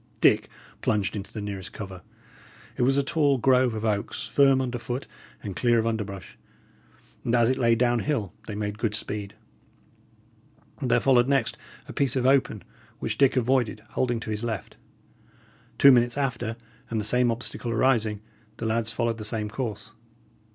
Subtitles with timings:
[0.19, 0.49] Dick
[0.81, 2.01] plunged into the nearest cover.
[2.75, 5.05] It was a tall grove of oaks, firm under foot
[5.43, 6.39] and clear of underbrush,
[7.23, 9.35] and as it lay down hill, they made good speed.
[10.81, 11.55] There followed next
[11.87, 12.63] a piece of open,
[12.97, 14.75] which Dick avoided, holding to his left.
[15.77, 16.57] Two minutes after,
[16.89, 18.21] and the same obstacle arising,
[18.57, 19.93] the lads followed the same course.